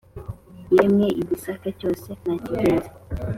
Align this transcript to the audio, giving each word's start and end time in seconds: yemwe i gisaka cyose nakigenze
yemwe 0.75 1.07
i 1.21 1.23
gisaka 1.29 1.67
cyose 1.79 2.07
nakigenze 2.25 2.89